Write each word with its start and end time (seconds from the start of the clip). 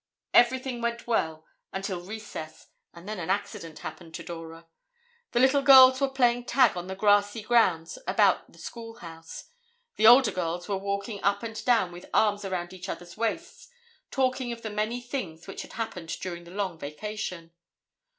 Everything 0.33 0.81
went 0.81 1.05
well 1.05 1.45
until 1.71 2.01
recess 2.01 2.65
and 2.91 3.07
then 3.07 3.19
an 3.19 3.29
accident 3.29 3.77
happened 3.85 4.15
to 4.15 4.23
Dora. 4.23 4.65
The 5.31 5.39
little 5.39 5.61
girls 5.61 6.01
were 6.01 6.09
playing 6.09 6.45
tag 6.45 6.75
on 6.75 6.87
the 6.87 6.95
grassy 6.95 7.43
grounds 7.43 7.99
about 8.07 8.51
the 8.51 8.57
schoolhouse. 8.57 9.43
The 9.97 10.07
older 10.07 10.31
girls 10.31 10.67
were 10.67 10.75
walking 10.77 11.21
up 11.21 11.43
and 11.43 11.63
down 11.65 11.91
with 11.91 12.09
arms 12.15 12.43
around 12.43 12.73
each 12.73 12.89
other's 12.89 13.15
waists, 13.15 13.67
talking 14.09 14.51
of 14.51 14.63
the 14.63 14.71
many 14.71 15.01
things 15.01 15.45
which 15.45 15.61
had 15.61 15.73
happened 15.73 16.09
during 16.19 16.45
the 16.45 16.49
long 16.49 16.79
vacation. 16.79 17.51